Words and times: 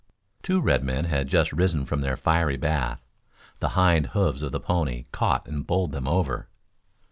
Two 0.41 0.59
red 0.61 0.83
men 0.83 1.05
had 1.05 1.27
just 1.27 1.53
risen 1.53 1.85
from 1.85 2.01
their 2.01 2.17
fiery 2.17 2.57
bath. 2.57 2.99
The 3.59 3.69
hind 3.77 4.07
hoofs 4.17 4.41
of 4.41 4.51
the 4.51 4.59
pony 4.59 5.03
caught 5.11 5.47
and 5.47 5.67
bowled 5.67 5.91
them 5.91 6.07
over. 6.07 6.47